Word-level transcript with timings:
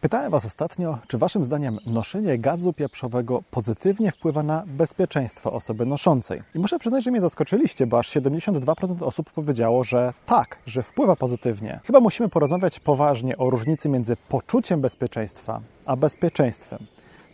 Pytałem 0.00 0.30
Was 0.30 0.44
ostatnio, 0.44 0.98
czy 1.08 1.18
Waszym 1.18 1.44
zdaniem 1.44 1.78
noszenie 1.86 2.38
gazu 2.38 2.72
pieprzowego 2.72 3.42
pozytywnie 3.50 4.12
wpływa 4.12 4.42
na 4.42 4.64
bezpieczeństwo 4.66 5.52
osoby 5.52 5.86
noszącej. 5.86 6.42
I 6.54 6.58
muszę 6.58 6.78
przyznać, 6.78 7.04
że 7.04 7.10
mnie 7.10 7.20
zaskoczyliście, 7.20 7.86
bo 7.86 7.98
aż 7.98 8.10
72% 8.10 9.02
osób 9.04 9.30
powiedziało, 9.30 9.84
że 9.84 10.12
tak, 10.26 10.58
że 10.66 10.82
wpływa 10.82 11.16
pozytywnie. 11.16 11.80
Chyba 11.84 12.00
musimy 12.00 12.28
porozmawiać 12.28 12.80
poważnie 12.80 13.36
o 13.36 13.50
różnicy 13.50 13.88
między 13.88 14.16
poczuciem 14.28 14.80
bezpieczeństwa 14.80 15.60
a 15.86 15.96
bezpieczeństwem. 15.96 16.86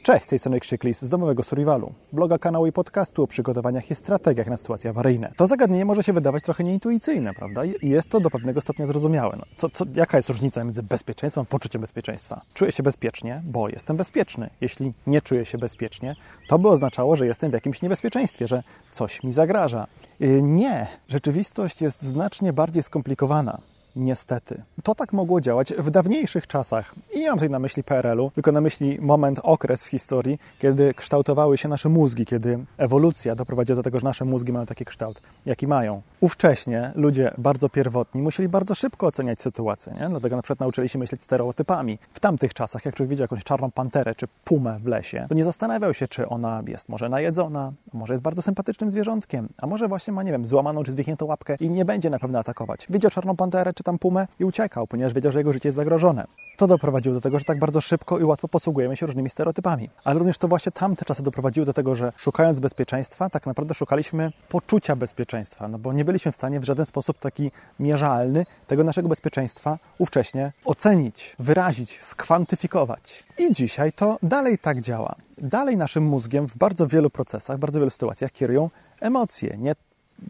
Cześć, 0.07 0.25
z 0.25 0.29
tej 0.29 0.39
strony 0.39 0.61
Krzyklis 0.61 1.03
z 1.03 1.09
domowego 1.09 1.43
Survivalu, 1.43 1.93
bloga, 2.13 2.39
kanału 2.39 2.67
i 2.67 2.73
podcastu 2.73 3.23
o 3.23 3.27
przygotowaniach 3.27 3.91
i 3.91 3.95
strategiach 3.95 4.47
na 4.47 4.57
sytuacje 4.57 4.91
awaryjne. 4.91 5.33
To 5.37 5.47
zagadnienie 5.47 5.85
może 5.85 6.03
się 6.03 6.13
wydawać 6.13 6.43
trochę 6.43 6.65
nieintuicyjne, 6.65 7.35
prawda? 7.35 7.65
I 7.65 7.89
jest 7.89 8.11
to 8.11 8.21
do 8.21 8.31
pewnego 8.31 8.61
stopnia 8.61 8.87
zrozumiałe. 8.87 9.37
No, 9.39 9.45
co, 9.57 9.71
co, 9.71 9.85
jaka 9.95 10.19
jest 10.19 10.29
różnica 10.29 10.65
między 10.65 10.83
bezpieczeństwem 10.83 11.43
a 11.43 11.51
poczuciem 11.51 11.81
bezpieczeństwa? 11.81 12.41
Czuję 12.55 12.73
się 12.73 12.83
bezpiecznie, 12.83 13.43
bo 13.45 13.69
jestem 13.69 13.97
bezpieczny. 13.97 14.51
Jeśli 14.61 14.93
nie 15.07 15.23
czuję 15.23 15.45
się 15.45 15.59
bezpiecznie, 15.59 16.17
to 16.49 16.59
by 16.59 16.69
oznaczało, 16.69 17.17
że 17.17 17.27
jestem 17.27 17.51
w 17.51 17.55
jakimś 17.55 17.83
niebezpieczeństwie, 17.83 18.49
że 18.49 18.63
coś 18.93 19.23
mi 19.23 19.33
zagraża. 19.33 19.87
Yy, 20.21 20.43
nie, 20.43 20.87
rzeczywistość 21.09 21.83
jest 21.83 22.03
znacznie 22.03 22.53
bardziej 22.53 22.83
skomplikowana. 22.83 23.61
Niestety. 23.97 24.63
To 24.83 24.95
tak 24.95 25.13
mogło 25.13 25.41
działać 25.41 25.73
w 25.73 25.91
dawniejszych 25.91 26.47
czasach. 26.47 26.95
I 27.15 27.21
nie 27.21 27.29
mam 27.29 27.37
tutaj 27.37 27.51
na 27.51 27.59
myśli 27.59 27.85
PRL-u, 27.85 28.31
tylko 28.31 28.53
na 28.53 28.61
myśli 28.61 28.99
moment, 29.01 29.41
okres 29.43 29.85
w 29.85 29.87
historii, 29.87 30.39
kiedy 30.59 30.95
kształtowały 30.95 31.59
się 31.59 31.69
nasze 31.69 31.89
mózgi, 31.89 32.27
kiedy 32.27 32.59
ewolucja 32.79 33.35
doprowadziła 33.35 33.77
do 33.77 33.83
tego, 33.83 34.01
że 34.01 34.05
nasze 34.05 34.25
mózgi 34.25 34.53
mają 34.53 34.67
taki 34.67 34.85
kształt, 34.85 35.23
jaki 35.47 35.67
mają. 35.67 36.03
Ówcześnie 36.21 36.93
ludzie 36.95 37.31
bardzo 37.39 37.69
pierwotni 37.69 38.23
musieli 38.23 38.49
bardzo 38.49 38.75
szybko 38.75 39.07
oceniać 39.07 39.41
sytuację, 39.41 39.93
nie? 40.01 40.09
dlatego 40.09 40.37
na 40.37 40.43
przykład 40.43 40.61
nauczyli 40.61 40.89
się 40.89 40.99
myśleć 40.99 41.23
stereotypami. 41.23 41.99
W 42.13 42.21
tamtych 42.21 42.55
czasach, 42.55 42.85
jak 42.85 42.95
człowiek 42.95 43.11
widział 43.11 43.25
jakąś 43.25 43.45
czarną 43.45 43.71
panterę 43.71 44.15
czy 44.15 44.27
pumę 44.45 44.79
w 44.79 44.87
lesie, 44.87 45.27
to 45.29 45.35
nie 45.35 45.45
zastanawiał 45.45 45.95
się, 45.95 46.09
czy 46.09 46.29
ona 46.29 46.63
jest 46.67 46.89
może 46.89 47.09
najedzona, 47.09 47.73
może 47.93 48.15
jest 48.15 48.23
bardzo 48.23 48.43
sympatycznym 48.43 48.91
zwierzątkiem, 48.91 49.49
a 49.59 49.67
może 49.67 49.89
właśnie 49.89 50.13
ma, 50.13 50.23
nie 50.23 50.33
wiem, 50.33 50.47
złamaną 50.47 50.83
czy 50.83 50.93
zwichniętą 50.93 51.27
łapkę 51.27 51.57
i 51.61 51.71
nie 51.71 51.85
będzie 51.85 52.11
na 52.11 52.19
pewno 52.19 52.39
atakować. 52.39 52.87
Widział 52.91 53.11
czarną 53.11 53.37
panterę 53.37 53.73
czy 53.75 53.83
tam 53.87 53.99
pumę 53.99 54.27
i 54.41 54.45
uciekał, 54.45 54.87
ponieważ 54.87 55.15
wiedział, 55.15 55.33
że 55.33 55.39
jego 55.39 55.53
życie 55.53 55.69
jest 55.69 55.77
zagrożone. 55.77 56.27
To 56.57 56.67
doprowadziło 56.67 57.15
do 57.15 57.21
tego, 57.21 57.39
że 57.39 57.45
tak 57.45 57.59
bardzo 57.59 57.81
szybko 57.81 58.19
i 58.19 58.25
łatwo 58.25 58.49
posługujemy 58.49 58.97
się 58.97 59.07
różnymi 59.07 59.31
stereotypami. 59.31 59.91
Ale 60.05 60.19
również 60.19 60.39
to 60.39 60.49
właśnie 60.49 60.73
tamte 60.73 61.05
czasy 61.05 61.23
doprowadziły 61.23 61.67
do 61.67 61.73
tego, 61.73 61.95
że 61.95 62.13
szukając 62.17 62.61
bezpieczeństwa, 62.61 63.31
tak 63.31 63.47
naprawdę 63.47 63.75
szukaliśmy 63.75 64.33
poczucia 64.49 64.97
bezpieczeństwa, 64.97 65.69
no 65.69 65.79
bo 65.79 65.93
nie 65.93 66.05
byliśmy 66.05 66.33
w 66.33 66.35
stanie 66.35 66.61
w 66.61 66.65
żaden 66.65 66.87
sposób 66.87 67.19
taki 67.19 67.51
mierzalny 67.81 68.47
tego 68.67 68.85
naszego 68.85 69.09
bezpieczeństwa 69.09 69.79
ówcześnie 69.99 70.53
ocenić, 70.65 71.37
wyrazić, 71.39 72.03
skwantyfikować. 72.03 73.25
I 73.39 73.53
dzisiaj 73.53 73.93
to 73.93 74.19
dalej 74.23 74.59
tak 74.59 74.81
działa. 74.81 75.15
Dalej 75.39 75.77
naszym 75.77 76.05
mózgiem 76.05 76.49
w 76.49 76.57
bardzo 76.57 76.87
wielu 76.87 77.11
procesach, 77.11 77.59
bardzo 77.59 77.79
wielu 77.79 77.91
sytuacjach 77.91 78.33
kierują 78.33 78.71
emocje, 79.01 79.57
nie 79.59 79.75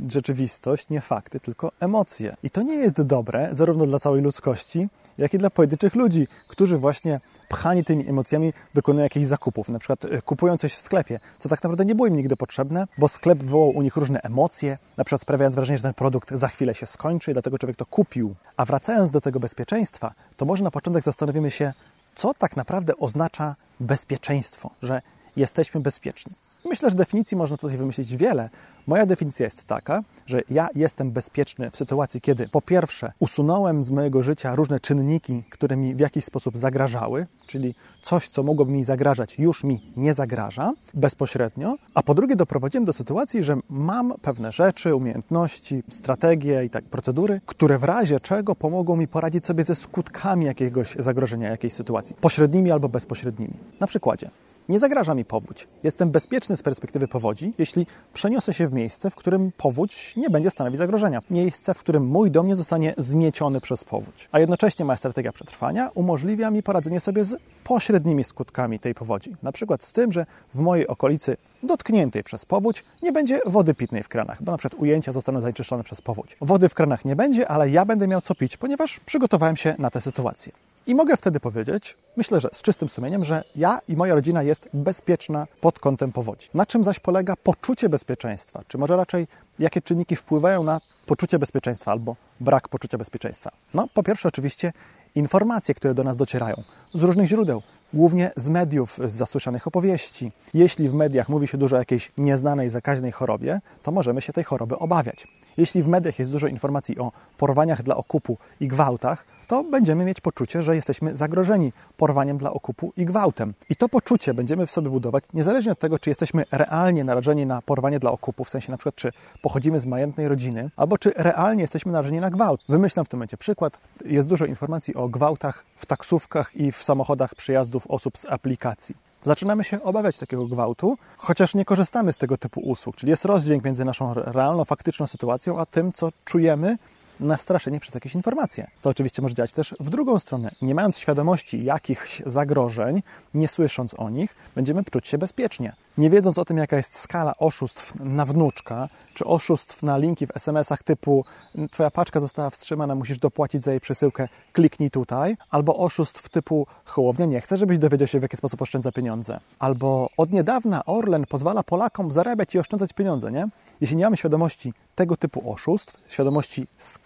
rzeczywistość, 0.08 0.88
nie 0.88 1.00
fakty, 1.00 1.40
tylko 1.40 1.72
emocje. 1.80 2.36
I 2.42 2.50
to 2.50 2.62
nie 2.62 2.74
jest 2.74 3.02
dobre 3.02 3.48
zarówno 3.52 3.86
dla 3.86 3.98
całej 3.98 4.22
ludzkości, 4.22 4.88
jak 5.18 5.34
i 5.34 5.38
dla 5.38 5.50
pojedynczych 5.50 5.94
ludzi, 5.94 6.28
którzy 6.48 6.78
właśnie 6.78 7.20
pchani 7.48 7.84
tymi 7.84 8.08
emocjami 8.08 8.52
dokonują 8.74 9.02
jakichś 9.02 9.26
zakupów. 9.26 9.68
Na 9.68 9.78
przykład 9.78 10.04
e, 10.04 10.22
kupują 10.22 10.56
coś 10.56 10.74
w 10.74 10.80
sklepie, 10.80 11.20
co 11.38 11.48
tak 11.48 11.62
naprawdę 11.62 11.84
nie 11.84 11.94
było 11.94 12.06
im 12.06 12.16
nigdy 12.16 12.36
potrzebne, 12.36 12.86
bo 12.98 13.08
sklep 13.08 13.38
wywołał 13.38 13.70
u 13.70 13.82
nich 13.82 13.96
różne 13.96 14.20
emocje, 14.20 14.78
na 14.96 15.04
przykład 15.04 15.22
sprawiając 15.22 15.54
wrażenie, 15.54 15.78
że 15.78 15.82
ten 15.82 15.94
produkt 15.94 16.30
za 16.30 16.48
chwilę 16.48 16.74
się 16.74 16.86
skończy 16.86 17.32
dlatego 17.32 17.58
człowiek 17.58 17.76
to 17.76 17.86
kupił. 17.86 18.34
A 18.56 18.64
wracając 18.64 19.10
do 19.10 19.20
tego 19.20 19.40
bezpieczeństwa, 19.40 20.14
to 20.36 20.44
może 20.44 20.64
na 20.64 20.70
początek 20.70 21.04
zastanowimy 21.04 21.50
się, 21.50 21.72
co 22.14 22.34
tak 22.34 22.56
naprawdę 22.56 22.96
oznacza 22.96 23.56
bezpieczeństwo, 23.80 24.70
że 24.82 25.02
jesteśmy 25.36 25.80
bezpieczni. 25.80 26.34
Myślę, 26.68 26.90
że 26.90 26.96
definicji 26.96 27.36
można 27.36 27.56
tutaj 27.56 27.78
wymyślić 27.78 28.16
wiele. 28.16 28.50
Moja 28.86 29.06
definicja 29.06 29.44
jest 29.44 29.64
taka, 29.64 30.02
że 30.26 30.40
ja 30.50 30.68
jestem 30.74 31.10
bezpieczny 31.10 31.70
w 31.70 31.76
sytuacji, 31.76 32.20
kiedy 32.20 32.48
po 32.48 32.62
pierwsze 32.62 33.12
usunąłem 33.18 33.84
z 33.84 33.90
mojego 33.90 34.22
życia 34.22 34.54
różne 34.54 34.80
czynniki, 34.80 35.42
które 35.50 35.76
mi 35.76 35.94
w 35.94 36.00
jakiś 36.00 36.24
sposób 36.24 36.58
zagrażały, 36.58 37.26
czyli 37.46 37.74
coś, 38.02 38.28
co 38.28 38.42
mogłoby 38.42 38.72
mi 38.72 38.84
zagrażać, 38.84 39.38
już 39.38 39.64
mi 39.64 39.80
nie 39.96 40.14
zagraża 40.14 40.72
bezpośrednio, 40.94 41.76
a 41.94 42.02
po 42.02 42.14
drugie 42.14 42.36
doprowadziłem 42.36 42.84
do 42.84 42.92
sytuacji, 42.92 43.42
że 43.42 43.56
mam 43.70 44.14
pewne 44.22 44.52
rzeczy, 44.52 44.94
umiejętności, 44.94 45.82
strategie 45.88 46.64
i 46.64 46.70
tak 46.70 46.84
procedury, 46.84 47.40
które 47.46 47.78
w 47.78 47.84
razie 47.84 48.20
czego 48.20 48.54
pomogą 48.54 48.96
mi 48.96 49.08
poradzić 49.08 49.46
sobie 49.46 49.64
ze 49.64 49.74
skutkami 49.74 50.46
jakiegoś 50.46 50.96
zagrożenia, 50.98 51.50
jakiejś 51.50 51.72
sytuacji, 51.72 52.16
pośrednimi 52.20 52.70
albo 52.70 52.88
bezpośrednimi. 52.88 53.54
Na 53.80 53.86
przykładzie, 53.86 54.30
nie 54.68 54.78
zagraża 54.78 55.14
mi 55.14 55.24
powódź. 55.24 55.66
Jestem 55.82 56.10
bezpieczny 56.10 56.56
z 56.56 56.62
perspektywy 56.62 57.08
powodzi, 57.08 57.52
jeśli 57.58 57.86
przeniosę 58.14 58.54
się 58.54 58.68
w 58.68 58.72
miejsce, 58.72 59.10
w 59.10 59.14
którym 59.14 59.52
powódź 59.56 60.16
nie 60.16 60.30
będzie 60.30 60.50
stanowić 60.50 60.78
zagrożenia. 60.78 61.20
Miejsce, 61.30 61.74
w 61.74 61.78
którym 61.78 62.06
mój 62.06 62.30
dom 62.30 62.46
nie 62.46 62.56
zostanie 62.56 62.94
zmieciony 62.98 63.60
przez 63.60 63.84
powódź. 63.84 64.28
A 64.32 64.38
jednocześnie 64.38 64.84
moja 64.84 64.96
strategia 64.96 65.32
przetrwania 65.32 65.90
umożliwia 65.94 66.50
mi 66.50 66.62
poradzenie 66.62 67.00
sobie 67.00 67.24
z 67.24 67.36
pośrednimi 67.64 68.24
skutkami 68.24 68.78
tej 68.78 68.94
powodzi. 68.94 69.36
Na 69.42 69.52
przykład 69.52 69.84
z 69.84 69.92
tym, 69.92 70.12
że 70.12 70.26
w 70.54 70.60
mojej 70.60 70.86
okolicy 70.86 71.36
dotkniętej 71.62 72.24
przez 72.24 72.44
powódź 72.44 72.84
nie 73.02 73.12
będzie 73.12 73.40
wody 73.46 73.74
pitnej 73.74 74.02
w 74.02 74.08
kranach, 74.08 74.42
bo 74.42 74.52
na 74.52 74.58
przykład 74.58 74.82
ujęcia 74.82 75.12
zostaną 75.12 75.40
zanieczyszczone 75.40 75.84
przez 75.84 76.00
powódź. 76.00 76.36
Wody 76.40 76.68
w 76.68 76.74
kranach 76.74 77.04
nie 77.04 77.16
będzie, 77.16 77.48
ale 77.48 77.70
ja 77.70 77.84
będę 77.84 78.08
miał 78.08 78.20
co 78.20 78.34
pić, 78.34 78.56
ponieważ 78.56 79.00
przygotowałem 79.06 79.56
się 79.56 79.74
na 79.78 79.90
tę 79.90 80.00
sytuację. 80.00 80.52
I 80.86 80.94
mogę 80.94 81.16
wtedy 81.16 81.40
powiedzieć, 81.40 81.96
myślę, 82.16 82.40
że 82.40 82.48
z 82.52 82.62
czystym 82.62 82.88
sumieniem, 82.88 83.24
że 83.24 83.44
ja 83.56 83.80
i 83.88 83.96
moja 83.96 84.14
rodzina 84.14 84.42
jest 84.42 84.68
bezpieczna 84.74 85.46
pod 85.60 85.78
kątem 85.78 86.12
powodzi. 86.12 86.48
Na 86.54 86.66
czym 86.66 86.84
zaś 86.84 87.00
polega 87.00 87.34
poczucie 87.42 87.88
bezpieczeństwa? 87.88 88.62
Czy 88.68 88.78
może 88.78 88.96
raczej 88.96 89.26
jakie 89.58 89.82
czynniki 89.82 90.16
wpływają 90.16 90.62
na 90.62 90.80
poczucie 91.06 91.38
bezpieczeństwa 91.38 91.92
albo 91.92 92.16
brak 92.40 92.68
poczucia 92.68 92.98
bezpieczeństwa? 92.98 93.50
No, 93.74 93.88
po 93.94 94.02
pierwsze, 94.02 94.28
oczywiście 94.28 94.72
informacje, 95.14 95.74
które 95.74 95.94
do 95.94 96.04
nas 96.04 96.16
docierają 96.16 96.62
z 96.94 97.02
różnych 97.02 97.28
źródeł, 97.28 97.62
głównie 97.92 98.30
z 98.36 98.48
mediów, 98.48 98.98
z 99.04 99.12
zasłyszanych 99.12 99.66
opowieści. 99.66 100.32
Jeśli 100.54 100.88
w 100.88 100.94
mediach 100.94 101.28
mówi 101.28 101.48
się 101.48 101.58
dużo 101.58 101.76
o 101.76 101.78
jakiejś 101.78 102.12
nieznanej, 102.18 102.70
zakaźnej 102.70 103.12
chorobie, 103.12 103.60
to 103.82 103.92
możemy 103.92 104.20
się 104.20 104.32
tej 104.32 104.44
choroby 104.44 104.78
obawiać. 104.78 105.28
Jeśli 105.56 105.82
w 105.82 105.88
mediach 105.88 106.18
jest 106.18 106.30
dużo 106.30 106.46
informacji 106.46 106.98
o 106.98 107.12
porwaniach 107.38 107.82
dla 107.82 107.96
okupu 107.96 108.38
i 108.60 108.68
gwałtach, 108.68 109.24
to 109.46 109.64
będziemy 109.64 110.04
mieć 110.04 110.20
poczucie, 110.20 110.62
że 110.62 110.76
jesteśmy 110.76 111.16
zagrożeni 111.16 111.72
porwaniem 111.96 112.38
dla 112.38 112.52
okupu 112.52 112.92
i 112.96 113.04
gwałtem. 113.04 113.54
I 113.70 113.76
to 113.76 113.88
poczucie 113.88 114.34
będziemy 114.34 114.66
w 114.66 114.70
sobie 114.70 114.90
budować 114.90 115.24
niezależnie 115.34 115.72
od 115.72 115.78
tego, 115.78 115.98
czy 115.98 116.10
jesteśmy 116.10 116.44
realnie 116.52 117.04
narażeni 117.04 117.46
na 117.46 117.62
porwanie 117.62 117.98
dla 117.98 118.10
okupu, 118.10 118.44
w 118.44 118.50
sensie 118.50 118.70
na 118.70 118.78
przykład, 118.78 118.94
czy 118.94 119.12
pochodzimy 119.42 119.80
z 119.80 119.86
majętnej 119.86 120.28
rodziny, 120.28 120.70
albo 120.76 120.98
czy 120.98 121.12
realnie 121.16 121.62
jesteśmy 121.62 121.92
narażeni 121.92 122.20
na 122.20 122.30
gwałt. 122.30 122.60
Wymyślam 122.68 123.04
w 123.04 123.08
tym 123.08 123.18
momencie 123.18 123.36
przykład. 123.36 123.78
Jest 124.04 124.28
dużo 124.28 124.44
informacji 124.44 124.94
o 124.94 125.08
gwałtach 125.08 125.64
w 125.76 125.86
taksówkach 125.86 126.56
i 126.56 126.72
w 126.72 126.82
samochodach 126.82 127.34
przyjazdów 127.34 127.86
osób 127.86 128.18
z 128.18 128.24
aplikacji 128.24 129.06
zaczynamy 129.26 129.64
się 129.64 129.82
obawiać 129.82 130.18
takiego 130.18 130.46
gwałtu, 130.46 130.98
chociaż 131.16 131.54
nie 131.54 131.64
korzystamy 131.64 132.12
z 132.12 132.16
tego 132.16 132.36
typu 132.38 132.60
usług. 132.60 132.96
Czyli 132.96 133.10
jest 133.10 133.24
rozdźwięk 133.24 133.64
między 133.64 133.84
naszą 133.84 134.14
realną, 134.14 134.64
faktyczną 134.64 135.06
sytuacją, 135.06 135.60
a 135.60 135.66
tym, 135.66 135.92
co 135.92 136.08
czujemy 136.24 136.76
nastraszenie 137.20 137.80
przez 137.80 137.94
jakieś 137.94 138.14
informacje. 138.14 138.70
To 138.82 138.90
oczywiście 138.90 139.22
może 139.22 139.34
działać 139.34 139.52
też 139.52 139.74
w 139.80 139.90
drugą 139.90 140.18
stronę. 140.18 140.50
Nie 140.62 140.74
mając 140.74 140.98
świadomości 140.98 141.64
jakichś 141.64 142.22
zagrożeń, 142.26 143.02
nie 143.34 143.48
słysząc 143.48 143.94
o 143.94 144.10
nich, 144.10 144.34
będziemy 144.54 144.84
czuć 144.84 145.08
się 145.08 145.18
bezpiecznie. 145.18 145.72
Nie 145.98 146.10
wiedząc 146.10 146.38
o 146.38 146.44
tym, 146.44 146.58
jaka 146.58 146.76
jest 146.76 146.98
skala 146.98 147.36
oszustw 147.38 147.94
na 147.94 148.24
wnuczka, 148.24 148.88
czy 149.14 149.24
oszustw 149.24 149.82
na 149.82 149.98
linki 149.98 150.26
w 150.26 150.36
SMS-ach 150.36 150.82
typu 150.82 151.24
Twoja 151.70 151.90
paczka 151.90 152.20
została 152.20 152.50
wstrzymana, 152.50 152.94
musisz 152.94 153.18
dopłacić 153.18 153.64
za 153.64 153.70
jej 153.70 153.80
przesyłkę, 153.80 154.28
kliknij 154.52 154.90
tutaj, 154.90 155.36
albo 155.50 155.76
oszustw 155.76 156.28
typu 156.28 156.66
Hołownia 156.84 157.26
nie 157.26 157.40
chce, 157.40 157.56
żebyś 157.56 157.78
dowiedział 157.78 158.08
się, 158.08 158.18
w 158.18 158.22
jaki 158.22 158.36
sposób 158.36 158.62
oszczędza 158.62 158.92
pieniądze. 158.92 159.40
Albo 159.58 160.08
od 160.16 160.32
niedawna 160.32 160.84
Orlen 160.84 161.26
pozwala 161.26 161.62
Polakom 161.62 162.12
zarabiać 162.12 162.54
i 162.54 162.58
oszczędzać 162.58 162.92
pieniądze, 162.92 163.32
nie? 163.32 163.48
Jeśli 163.80 163.96
nie 163.96 164.04
mamy 164.04 164.16
świadomości 164.16 164.72
tego 164.94 165.16
typu 165.16 165.52
oszustw, 165.52 165.98
świadomości 166.08 166.66
skali, 166.78 167.05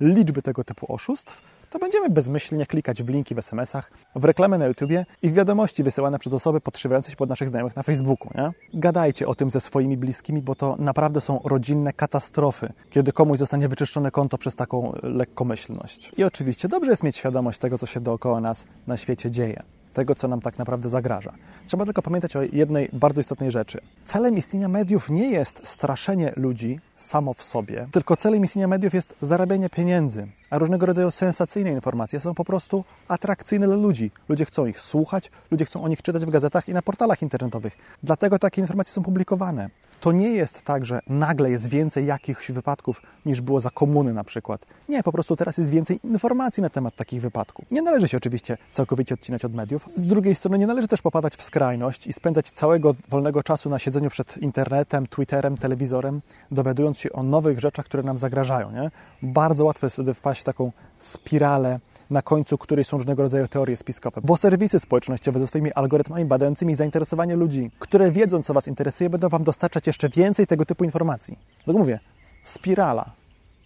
liczby 0.00 0.42
tego 0.42 0.64
typu 0.64 0.92
oszustw, 0.92 1.42
to 1.70 1.78
będziemy 1.78 2.10
bezmyślnie 2.10 2.66
klikać 2.66 3.02
w 3.02 3.08
linki 3.08 3.34
w 3.34 3.38
SMS-ach, 3.38 3.90
w 4.16 4.24
reklamę 4.24 4.58
na 4.58 4.66
YouTubie 4.66 5.06
i 5.22 5.30
w 5.30 5.34
wiadomości 5.34 5.82
wysyłane 5.82 6.18
przez 6.18 6.32
osoby 6.32 6.60
podszywające 6.60 7.10
się 7.10 7.16
pod 7.16 7.28
naszych 7.28 7.48
znajomych 7.48 7.76
na 7.76 7.82
Facebooku. 7.82 8.30
Nie? 8.34 8.50
Gadajcie 8.74 9.28
o 9.28 9.34
tym 9.34 9.50
ze 9.50 9.60
swoimi 9.60 9.96
bliskimi, 9.96 10.42
bo 10.42 10.54
to 10.54 10.76
naprawdę 10.78 11.20
są 11.20 11.40
rodzinne 11.44 11.92
katastrofy, 11.92 12.72
kiedy 12.90 13.12
komuś 13.12 13.38
zostanie 13.38 13.68
wyczyszczone 13.68 14.10
konto 14.10 14.38
przez 14.38 14.56
taką 14.56 14.92
lekkomyślność. 15.02 16.12
I 16.16 16.24
oczywiście 16.24 16.68
dobrze 16.68 16.90
jest 16.90 17.02
mieć 17.02 17.16
świadomość 17.16 17.58
tego, 17.58 17.78
co 17.78 17.86
się 17.86 18.00
dookoła 18.00 18.40
nas 18.40 18.64
na 18.86 18.96
świecie 18.96 19.30
dzieje. 19.30 19.62
Tego, 19.96 20.14
co 20.14 20.28
nam 20.28 20.40
tak 20.40 20.58
naprawdę 20.58 20.88
zagraża. 20.88 21.32
Trzeba 21.66 21.84
tylko 21.84 22.02
pamiętać 22.02 22.36
o 22.36 22.42
jednej 22.42 22.88
bardzo 22.92 23.20
istotnej 23.20 23.50
rzeczy. 23.50 23.80
Celem 24.04 24.36
istnienia 24.36 24.68
mediów 24.68 25.10
nie 25.10 25.30
jest 25.30 25.68
straszenie 25.68 26.32
ludzi 26.36 26.80
samo 26.96 27.34
w 27.34 27.42
sobie, 27.42 27.88
tylko 27.92 28.16
celem 28.16 28.44
istnienia 28.44 28.68
mediów 28.68 28.94
jest 28.94 29.14
zarabianie 29.22 29.70
pieniędzy, 29.70 30.26
a 30.50 30.58
różnego 30.58 30.86
rodzaju 30.86 31.10
sensacyjne 31.10 31.70
informacje 31.70 32.20
są 32.20 32.34
po 32.34 32.44
prostu 32.44 32.84
atrakcyjne 33.08 33.66
dla 33.66 33.76
ludzi. 33.76 34.10
Ludzie 34.28 34.44
chcą 34.44 34.66
ich 34.66 34.80
słuchać, 34.80 35.30
ludzie 35.50 35.64
chcą 35.64 35.84
o 35.84 35.88
nich 35.88 36.02
czytać 36.02 36.26
w 36.26 36.30
gazetach 36.30 36.68
i 36.68 36.72
na 36.72 36.82
portalach 36.82 37.22
internetowych. 37.22 37.76
Dlatego 38.02 38.38
takie 38.38 38.60
informacje 38.60 38.92
są 38.92 39.02
publikowane. 39.02 39.70
To 40.00 40.12
nie 40.12 40.28
jest 40.28 40.62
tak, 40.62 40.84
że 40.84 41.00
nagle 41.06 41.50
jest 41.50 41.68
więcej 41.68 42.06
jakichś 42.06 42.50
wypadków 42.50 43.02
niż 43.26 43.40
było 43.40 43.60
za 43.60 43.70
komuny 43.70 44.12
na 44.12 44.24
przykład. 44.24 44.66
Nie, 44.88 45.02
po 45.02 45.12
prostu 45.12 45.36
teraz 45.36 45.58
jest 45.58 45.70
więcej 45.70 46.00
informacji 46.04 46.62
na 46.62 46.70
temat 46.70 46.96
takich 46.96 47.20
wypadków. 47.20 47.70
Nie 47.70 47.82
należy 47.82 48.08
się 48.08 48.16
oczywiście 48.16 48.58
całkowicie 48.72 49.14
odcinać 49.14 49.44
od 49.44 49.54
mediów. 49.54 49.88
Z 49.96 50.06
drugiej 50.06 50.34
strony 50.34 50.58
nie 50.58 50.66
należy 50.66 50.88
też 50.88 51.02
popadać 51.02 51.36
w 51.36 51.42
skrajność 51.42 52.06
i 52.06 52.12
spędzać 52.12 52.50
całego 52.50 52.94
wolnego 53.08 53.42
czasu 53.42 53.70
na 53.70 53.78
siedzeniu 53.78 54.10
przed 54.10 54.36
internetem, 54.38 55.06
Twitterem, 55.06 55.56
telewizorem, 55.56 56.20
dowiadując 56.50 56.98
się 56.98 57.12
o 57.12 57.22
nowych 57.22 57.60
rzeczach, 57.60 57.84
które 57.84 58.02
nam 58.02 58.18
zagrażają. 58.18 58.72
Nie? 58.72 58.90
Bardzo 59.22 59.64
łatwo 59.64 59.86
jest 59.86 59.96
wtedy 59.96 60.14
wpaść 60.14 60.40
w 60.40 60.44
taką 60.44 60.72
spiralę 60.98 61.78
na 62.10 62.22
końcu 62.22 62.58
której 62.58 62.84
są 62.84 62.96
różnego 62.96 63.22
rodzaju 63.22 63.48
teorie 63.48 63.76
spiskowe. 63.76 64.20
Bo 64.24 64.36
serwisy 64.36 64.80
społecznościowe 64.80 65.38
ze 65.38 65.46
swoimi 65.46 65.72
algorytmami 65.72 66.24
badającymi 66.24 66.74
zainteresowanie 66.74 67.36
ludzi, 67.36 67.70
które 67.78 68.12
wiedzą, 68.12 68.42
co 68.42 68.54
Was 68.54 68.68
interesuje, 68.68 69.10
będą 69.10 69.28
Wam 69.28 69.44
dostarczać 69.44 69.85
jeszcze 69.86 70.08
więcej 70.08 70.46
tego 70.46 70.64
typu 70.64 70.84
informacji. 70.84 71.38
Dlatego 71.56 71.78
mówię, 71.78 72.00
spirala. 72.42 73.10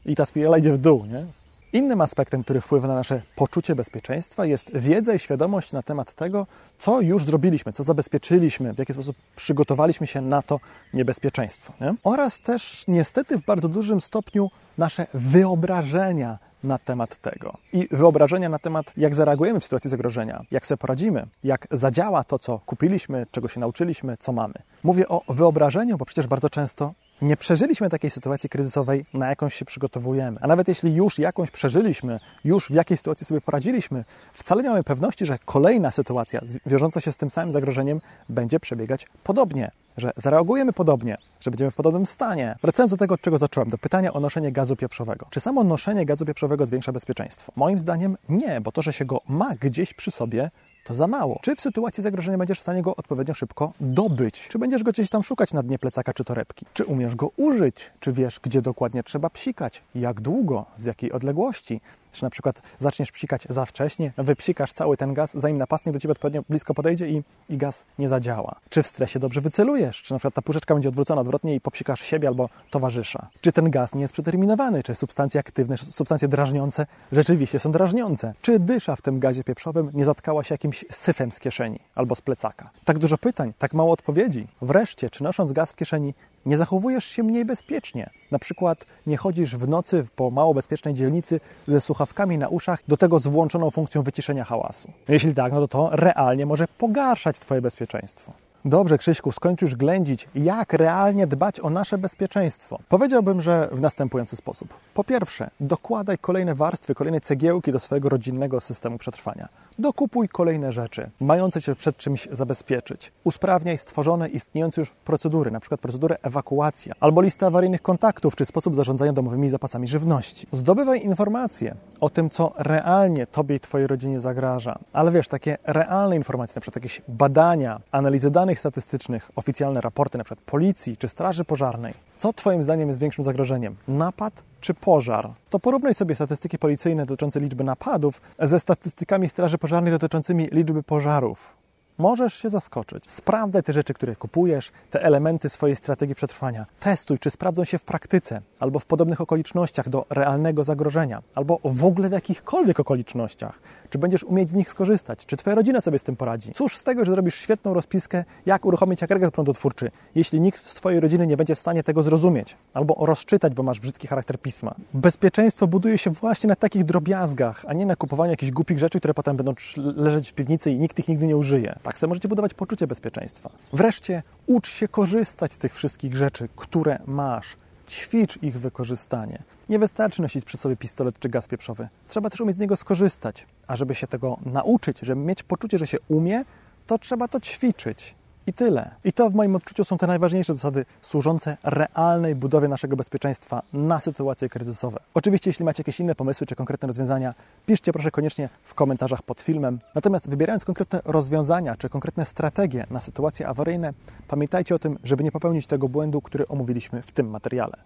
I 0.07 0.17
ta 0.17 0.27
spirala 0.27 0.59
idzie 0.59 0.73
w 0.73 0.79
dół, 0.79 1.07
nie? 1.07 1.27
Innym 1.73 2.01
aspektem, 2.01 2.45
który 2.45 2.61
wpływa 2.61 2.89
na 2.89 2.95
nasze 2.95 3.23
poczucie 3.37 3.75
bezpieczeństwa, 3.75 4.47
jest 4.47 4.77
wiedza 4.77 5.15
i 5.15 5.19
świadomość 5.19 5.73
na 5.73 5.83
temat 5.83 6.15
tego, 6.15 6.47
co 6.79 7.01
już 7.01 7.25
zrobiliśmy, 7.25 7.73
co 7.73 7.83
zabezpieczyliśmy, 7.83 8.73
w 8.73 8.79
jaki 8.79 8.93
sposób 8.93 9.17
przygotowaliśmy 9.37 10.07
się 10.07 10.21
na 10.21 10.43
to 10.43 10.61
niebezpieczeństwo. 10.95 11.73
Nie? 11.81 11.95
Oraz 12.05 12.41
też 12.41 12.85
niestety 12.89 13.39
w 13.39 13.45
bardzo 13.45 13.69
dużym 13.69 14.01
stopniu 14.01 14.51
nasze 14.79 15.07
wyobrażenia 15.15 16.39
na 16.65 16.79
temat 16.79 17.17
tego 17.17 17.57
i 17.73 17.89
wyobrażenia 17.91 18.49
na 18.49 18.59
temat, 18.59 18.93
jak 18.97 19.15
zareagujemy 19.15 19.61
w 19.61 19.65
sytuacji 19.65 19.91
zagrożenia, 19.91 20.45
jak 20.51 20.67
sobie 20.67 20.79
poradzimy, 20.79 21.27
jak 21.45 21.67
zadziała 21.71 22.25
to, 22.25 22.39
co 22.39 22.59
kupiliśmy, 22.59 23.27
czego 23.31 23.49
się 23.49 23.61
nauczyliśmy, 23.61 24.17
co 24.21 24.33
mamy. 24.33 24.55
Mówię 24.83 25.09
o 25.09 25.23
wyobrażeniu, 25.29 25.97
bo 25.97 26.05
przecież 26.05 26.27
bardzo 26.27 26.51
często 26.51 26.93
nie 27.23 27.37
przeżyliśmy 27.37 27.89
takiej 27.89 28.11
sytuacji 28.11 28.49
kryzysowej, 28.49 29.05
na 29.15 29.29
jakąś 29.29 29.55
się 29.55 29.65
przygotowujemy. 29.65 30.39
A 30.43 30.47
nawet 30.47 30.69
jeśli 30.69 30.95
już 30.95 31.19
jakąś 31.19 31.51
przeżyliśmy, 31.51 32.21
już 32.45 32.67
w 32.67 32.75
jakiej 32.75 32.97
sytuacji 32.97 33.27
sobie 33.27 33.41
poradziliśmy, 33.41 34.05
wcale 34.33 34.63
nie 34.63 34.69
mamy 34.69 34.85
pewności, 34.85 35.27
że 35.27 35.39
kolejna 35.45 35.91
sytuacja 35.91 36.41
wiążąca 36.67 37.01
się 37.01 37.13
z 37.13 37.17
tym 37.17 37.31
samym 37.31 37.53
zagrożeniem 37.53 38.01
będzie 38.29 38.61
przebiegać 38.61 39.07
podobnie, 39.25 39.71
że 39.97 40.11
zareagujemy 40.17 40.73
podobnie, 40.73 41.17
że 41.41 41.51
będziemy 41.51 41.71
w 41.71 41.75
podobnym 41.75 42.07
stanie. 42.07 42.57
Wracając 42.63 42.91
do 42.91 42.97
tego, 42.97 43.15
od 43.15 43.21
czego 43.21 43.39
zacząłem, 43.39 43.71
do 43.71 43.79
pytania 43.79 44.13
o 44.13 44.21
noszenie 44.21 44.53
gazu 44.53 44.77
pieprzowego. 44.77 45.27
Czy 45.31 45.41
samo 45.41 45.65
noszenie 45.65 46.07
gazu 46.07 46.27
pieprzowego 46.27 46.67
zwiększa 46.67 46.93
bezpieczeństwo? 46.93 47.53
Moim 47.57 47.79
zdaniem 47.79 48.17
nie, 48.29 48.61
bo 48.61 48.73
to, 48.73 48.83
że 48.83 48.93
się 48.93 49.05
go 49.05 49.21
ma 49.29 49.55
gdzieś 49.55 49.95
przy 49.95 50.11
sobie, 50.11 50.51
to 50.85 50.95
za 50.95 51.07
mało. 51.07 51.39
Czy 51.43 51.57
w 51.57 51.61
sytuacji 51.61 52.03
zagrożenia 52.03 52.39
będziesz 52.39 52.59
w 52.59 52.63
stanie 52.63 52.83
go 52.83 52.97
odpowiednio 52.97 53.35
szybko 53.35 53.73
dobyć? 53.81 54.49
Czy 54.49 54.59
będziesz 54.59 54.83
go 54.83 54.93
gdzieś 54.93 55.11
tam 55.11 55.23
szukać 55.23 55.53
na 55.53 55.63
dnie 55.63 55.79
plecaka 55.79 56.13
czy 56.13 56.25
torebki? 56.25 56.67
Czy 56.75 56.85
umiesz 56.85 57.15
go 57.15 57.31
użyć? 57.37 57.91
Czy 58.01 58.13
wiesz, 58.13 58.41
gdzie 58.41 58.63
dokładnie 58.63 59.03
trzeba 59.03 59.31
psikać? 59.31 59.83
Jak 59.95 60.21
długo? 60.21 60.67
Z 60.77 60.85
jakiej 60.85 61.13
odległości? 61.13 61.81
Czy 62.13 62.23
na 62.23 62.31
przykład 62.31 62.63
zaczniesz 62.79 63.13
psikać 63.13 63.47
za 63.51 63.67
wcześnie, 63.67 64.13
wypsikasz 64.17 64.73
cały 64.73 64.97
ten 64.97 65.15
gaz, 65.15 65.33
zanim 65.35 65.59
napastnik 65.59 65.93
do 65.93 66.01
Ciebie 66.01 66.13
odpowiednio 66.13 66.43
blisko 66.49 66.75
podejdzie 66.75 67.09
i, 67.09 67.23
i 67.49 67.57
gaz 67.57 67.85
nie 67.99 68.09
zadziała? 68.09 68.61
Czy 68.69 68.83
w 68.83 68.87
stresie 68.87 69.19
dobrze 69.19 69.41
wycelujesz? 69.41 70.03
Czy 70.03 70.13
na 70.13 70.19
przykład 70.19 70.35
ta 70.35 70.43
puszeczka 70.43 70.75
będzie 70.75 70.89
odwrócona 70.89 71.21
odwrotnie 71.21 71.55
i 71.55 71.61
popsikasz 71.61 72.01
siebie 72.01 72.29
albo 72.29 72.49
towarzysza? 72.71 73.29
Czy 73.41 73.53
ten 73.53 73.71
gaz 73.71 73.95
nie 73.95 74.01
jest 74.01 74.13
przeterminowany? 74.13 74.83
Czy 74.83 74.95
substancje 74.95 75.41
aktywne, 75.41 75.77
substancje 75.77 76.29
drażniące 76.29 76.87
rzeczywiście 77.13 77.59
są 77.59 77.73
drażniące? 77.73 78.35
Czy 78.41 78.59
dysza 78.59 78.97
w 78.97 79.03
tym 79.03 79.21
gazie 79.21 79.45
pieprzowym 79.45 79.91
nie 79.95 80.05
zatkała 80.05 80.45
się 80.45 80.55
jakimś 80.55 80.85
syfem 80.91 81.33
z 81.33 81.41
kieszeni 81.41 81.81
albo 81.95 82.15
z 82.15 82.21
plecaka? 82.21 82.71
Tak 82.85 82.99
dużo 82.99 83.19
pytań, 83.19 83.53
tak 83.59 83.75
mało 83.75 83.93
odpowiedzi. 83.93 84.47
Wreszcie, 84.63 85.11
czy 85.11 85.23
nosząc 85.23 85.53
gaz 85.53 85.73
w 85.73 85.77
kieszeni 85.77 86.15
nie 86.47 86.57
zachowujesz 86.57 87.05
się 87.05 87.23
mniej 87.23 87.45
bezpiecznie. 87.45 88.11
Na 88.31 88.39
przykład 88.39 88.87
nie 89.07 89.17
chodzisz 89.17 89.57
w 89.57 89.69
nocy 89.69 90.07
po 90.17 90.31
mało 90.31 90.55
bezpiecznej 90.55 90.95
dzielnicy 90.95 91.41
ze 91.69 91.81
słuchawkami 91.81 92.39
na 92.39 92.49
uszach, 92.49 92.83
do 92.89 92.97
tego 92.97 93.19
z 93.19 93.27
włączoną 93.27 93.71
funkcją 93.71 94.03
wyciszenia 94.03 94.45
hałasu. 94.45 94.93
Jeśli 95.09 95.35
tak, 95.35 95.53
no 95.53 95.61
to 95.61 95.69
to 95.69 95.97
realnie 95.97 96.47
może 96.47 96.69
pogarszać 96.79 97.39
Twoje 97.39 97.61
bezpieczeństwo. 97.61 98.33
Dobrze, 98.65 98.99
Krzyśku, 98.99 99.33
skończ 99.33 99.63
już 99.63 99.75
ględzić, 99.75 100.29
jak 100.35 100.73
realnie 100.73 101.27
dbać 101.27 101.61
o 101.61 101.71
nasze 101.71 101.99
bezpieczeństwo. 101.99 102.79
Powiedziałbym, 102.89 103.41
że 103.41 103.69
w 103.73 103.81
następujący 103.81 104.37
sposób. 104.37 104.75
Po 104.95 105.05
pierwsze, 105.05 105.51
dokładaj 105.61 106.19
kolejne 106.19 106.55
warstwy, 106.55 106.95
kolejne 106.95 107.21
cegiełki 107.21 107.73
do 107.73 107.81
swojego 107.81 108.09
rodzinnego 108.09 108.61
systemu 108.61 108.99
przetrwania. 108.99 109.49
Dokupuj 109.81 110.29
kolejne 110.29 110.73
rzeczy, 110.73 111.11
mające 111.21 111.63
Cię 111.63 111.75
przed 111.75 111.97
czymś 111.97 112.29
zabezpieczyć. 112.33 113.13
Usprawniaj 113.25 113.79
stworzone, 113.79 114.29
istniejące 114.29 114.81
już 114.81 114.91
procedury, 114.91 115.49
np. 115.49 115.79
procedurę 115.79 116.17
ewakuacji, 116.23 116.93
albo 117.01 117.21
listę 117.21 117.47
awaryjnych 117.47 117.83
kontaktów, 117.83 118.37
czy 118.37 118.45
sposób 118.45 118.75
zarządzania 118.75 119.13
domowymi 119.13 119.49
zapasami 119.49 119.89
żywności. 119.89 120.47
Zdobywaj 120.53 121.03
informacje 121.05 121.75
o 122.01 122.11
tym, 122.11 122.31
co 122.31 122.53
realnie 122.59 123.27
Tobie 123.27 123.57
i 123.57 123.61
Twojej 123.61 123.87
rodzinie 123.87 124.21
zagraża. 124.21 124.79
Ale 124.93 125.11
wiesz, 125.11 125.29
takie 125.29 125.59
realne 125.65 126.17
informacje, 126.17 126.55
np. 126.57 126.73
jakieś 126.75 127.03
badania, 127.09 127.81
analizy 127.93 128.31
danych 128.31 128.59
statystycznych, 128.59 129.31
oficjalne 129.37 129.81
raporty 129.81 130.19
np. 130.19 130.37
policji 130.47 130.97
czy 130.97 131.09
straży 131.09 131.45
pożarnej. 131.45 131.95
Co 132.21 132.33
Twoim 132.33 132.65
zdaniem 132.65 132.89
jest 132.89 133.01
większym 133.01 133.25
zagrożeniem? 133.25 133.77
Napad 133.89 134.43
czy 134.61 134.75
pożar? 134.75 135.31
To 135.51 135.59
porównaj 135.59 135.95
sobie 135.95 136.15
statystyki 136.15 136.59
policyjne 136.59 137.07
dotyczące 137.07 137.41
liczby 137.41 137.65
napadów 137.65 138.21
ze 138.39 138.61
statystykami 138.61 139.29
Straży 139.29 139.59
Pożarnej 139.59 139.93
dotyczącymi 139.93 140.49
liczby 140.53 140.83
pożarów 140.83 141.60
możesz 142.01 142.35
się 142.35 142.49
zaskoczyć. 142.49 143.05
Sprawdzaj 143.09 143.63
te 143.63 143.73
rzeczy, 143.73 143.95
które 143.95 144.17
kupujesz, 144.17 144.73
te 144.91 145.03
elementy 145.03 145.49
swojej 145.49 145.77
strategii 145.77 146.15
przetrwania. 146.15 146.67
Testuj, 146.81 147.19
czy 147.19 147.31
sprawdzą 147.31 147.65
się 147.65 147.79
w 147.79 147.85
praktyce, 147.85 148.41
albo 148.61 148.79
w 148.79 148.85
podobnych 148.85 149.21
okolicznościach 149.21 149.89
do 149.89 150.07
realnego 150.11 150.65
zagrożenia, 150.65 151.23
albo 151.35 151.59
w 151.65 151.85
ogóle 151.85 152.09
w 152.09 152.13
jakichkolwiek 152.13 152.81
okolicznościach. 152.81 153.59
Czy 153.91 153.99
będziesz 153.99 154.25
umieć 154.25 154.51
z 154.51 154.55
nich 154.55 154.71
skorzystać? 154.71 155.27
Czy 155.27 155.37
Twoja 155.37 155.57
rodzina 155.57 155.81
sobie 155.81 155.99
z 155.99 156.05
tym 156.05 156.17
poradzi? 156.17 156.53
Cóż 156.53 156.77
z 156.77 156.85
tego, 156.85 157.05
że 157.05 157.13
zrobisz 157.13 157.35
świetną 157.35 157.75
rozpiskę, 157.75 158.25
jak 158.47 158.65
uruchomić 158.65 159.03
agregat 159.03 159.35
prądotwórczy, 159.35 159.91
jeśli 160.15 160.41
nikt 160.41 160.65
z 160.65 160.75
Twojej 160.75 161.01
rodziny 161.01 161.27
nie 161.27 161.37
będzie 161.37 161.55
w 161.55 161.59
stanie 161.59 161.83
tego 161.83 162.03
zrozumieć 162.03 162.57
albo 162.75 163.07
rozczytać, 163.07 163.55
bo 163.55 163.63
masz 163.63 163.81
brzydki 163.81 164.09
charakter 164.09 164.41
pisma. 164.41 164.75
Bezpieczeństwo 164.95 165.67
buduje 165.67 165.99
się 165.99 166.11
właśnie 166.11 166.49
na 166.49 166.57
takich 166.57 166.85
drobiazgach, 166.85 167.65
a 167.69 167.73
nie 167.73 167.87
na 167.87 167.97
kupowaniu 167.97 168.31
jakichś 168.31 168.53
głupich 168.53 168.79
rzeczy, 168.79 168.99
które 168.99 169.15
potem 169.15 169.37
będą 169.37 169.55
leżeć 169.77 170.31
w 170.31 170.35
piwnicy 170.35 170.71
i 170.71 170.79
nikt 170.79 170.99
ich 170.99 171.09
nigdy 171.09 171.27
nie 171.27 171.37
użyje. 171.37 171.79
Tak 171.91 171.99
sobie 171.99 172.09
możecie 172.09 172.29
budować 172.29 172.55
poczucie 172.55 172.87
bezpieczeństwa. 172.87 173.51
Wreszcie 173.73 174.23
ucz 174.47 174.69
się 174.69 174.89
korzystać 174.89 175.53
z 175.53 175.59
tych 175.59 175.75
wszystkich 175.75 176.17
rzeczy, 176.17 176.49
które 176.57 176.99
masz. 177.07 177.57
Ćwicz 177.89 178.43
ich 178.43 178.61
wykorzystanie. 178.61 179.43
Nie 179.69 179.79
wystarczy 179.79 180.23
nosić 180.23 180.45
przy 180.45 180.59
sobie 180.59 180.77
pistolet 180.77 181.19
czy 181.19 181.29
gaz 181.29 181.49
pieprzowy. 181.49 181.89
Trzeba 182.09 182.31
też 182.31 182.41
umieć 182.41 182.57
z 182.57 182.59
niego 182.61 182.77
skorzystać. 182.77 183.47
A 183.67 183.77
żeby 183.77 183.95
się 183.95 184.07
tego 184.07 184.39
nauczyć, 184.47 184.99
żeby 185.01 185.21
mieć 185.21 185.43
poczucie, 185.43 185.79
że 185.79 185.87
się 185.87 185.99
umie, 186.09 186.45
to 186.87 186.99
trzeba 186.99 187.29
to 187.29 187.41
ćwiczyć. 187.41 188.15
I 188.47 188.53
tyle. 188.53 188.91
I 189.05 189.13
to 189.13 189.31
w 189.31 189.35
moim 189.35 189.57
odczuciu 189.57 189.85
są 189.85 189.99
te 189.99 190.07
najważniejsze 190.07 190.55
zasady 190.55 190.85
służące 191.03 191.57
realnej 191.63 192.35
budowie 192.35 192.69
naszego 192.69 192.97
bezpieczeństwa 192.97 193.63
na 193.73 194.01
sytuacje 194.01 194.49
kryzysowe. 194.49 195.01
Oczywiście, 195.15 195.51
jeśli 195.51 195.65
macie 195.65 195.81
jakieś 195.81 196.01
inne 196.01 196.15
pomysły 196.15 196.47
czy 196.47 196.57
konkretne 196.57 196.89
rozwiązania, 196.89 197.35
piszcie 197.67 197.93
proszę 197.93 198.11
koniecznie 198.11 198.49
w 198.65 198.75
komentarzach 198.75 199.23
pod 199.23 199.41
filmem. 199.41 199.79
Natomiast 199.95 200.29
wybierając 200.29 200.65
konkretne 200.65 201.01
rozwiązania 201.05 201.77
czy 201.77 201.89
konkretne 201.89 202.27
strategie 202.27 202.87
na 202.91 203.01
sytuacje 203.01 203.49
awaryjne, 203.49 203.93
pamiętajcie 204.29 204.75
o 204.75 204.79
tym, 204.79 204.99
żeby 205.05 205.25
nie 205.25 205.33
popełnić 205.33 205.67
tego 205.67 205.89
błędu, 205.89 206.21
który 206.21 206.49
omówiliśmy 206.49 207.03
w 207.03 207.13
tym 207.13 207.31
materiale. 207.31 207.77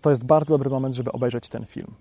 To 0.00 0.10
jest 0.10 0.24
bardzo 0.24 0.54
dobry 0.54 0.70
moment, 0.70 0.94
żeby 0.94 1.12
obejrzeć 1.12 1.48
ten 1.48 1.66
film. 1.66 1.94